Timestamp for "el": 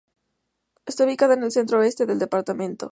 1.43-1.51